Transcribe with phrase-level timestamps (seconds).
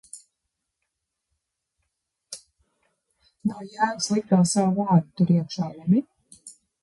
[3.51, 6.05] Nav jēgas likt vēl savu vārdu tur iekšā, labi?